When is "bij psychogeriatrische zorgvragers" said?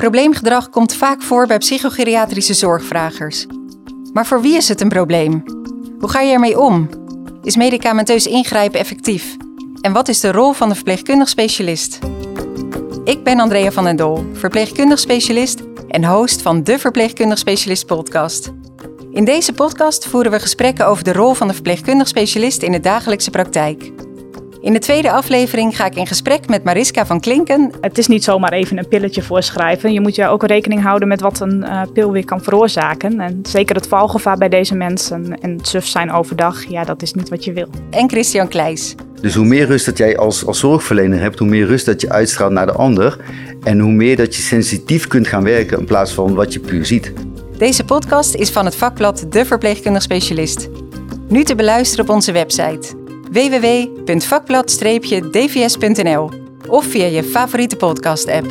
1.46-3.46